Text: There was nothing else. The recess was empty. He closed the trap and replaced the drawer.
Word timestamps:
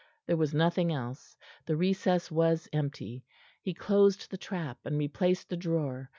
There 0.25 0.35
was 0.35 0.51
nothing 0.51 0.91
else. 0.91 1.37
The 1.67 1.75
recess 1.75 2.31
was 2.31 2.67
empty. 2.73 3.23
He 3.61 3.75
closed 3.75 4.31
the 4.31 4.37
trap 4.39 4.79
and 4.83 4.97
replaced 4.97 5.49
the 5.49 5.57
drawer. 5.57 6.09